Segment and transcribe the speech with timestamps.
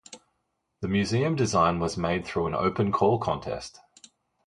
[0.79, 3.81] The museum design was made through an open call contest.